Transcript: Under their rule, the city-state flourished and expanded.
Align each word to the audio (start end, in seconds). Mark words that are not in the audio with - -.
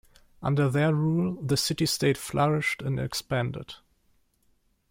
Under 0.41 0.67
their 0.67 0.95
rule, 0.95 1.39
the 1.43 1.55
city-state 1.55 2.17
flourished 2.17 2.81
and 2.81 2.99
expanded. 2.99 3.75